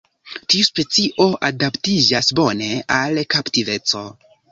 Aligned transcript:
Tiu 0.51 0.67
specio 0.67 1.27
adaptiĝas 1.49 2.31
bone 2.39 2.71
al 2.97 3.21
kaptiveco. 3.35 4.03